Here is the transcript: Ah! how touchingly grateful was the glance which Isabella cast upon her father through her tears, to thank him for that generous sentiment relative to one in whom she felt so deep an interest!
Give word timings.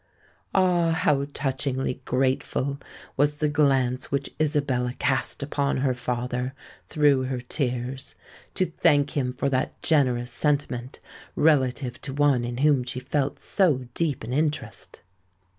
Ah! 0.55 0.89
how 0.93 1.27
touchingly 1.31 2.01
grateful 2.05 2.79
was 3.17 3.37
the 3.37 3.47
glance 3.47 4.11
which 4.11 4.31
Isabella 4.41 4.93
cast 4.93 5.43
upon 5.43 5.77
her 5.77 5.93
father 5.93 6.55
through 6.87 7.25
her 7.25 7.39
tears, 7.39 8.15
to 8.55 8.65
thank 8.65 9.11
him 9.15 9.31
for 9.31 9.47
that 9.49 9.79
generous 9.83 10.31
sentiment 10.31 11.01
relative 11.35 12.01
to 12.01 12.13
one 12.15 12.43
in 12.43 12.57
whom 12.65 12.83
she 12.83 12.99
felt 12.99 13.39
so 13.39 13.85
deep 13.93 14.23
an 14.23 14.33
interest! 14.33 15.03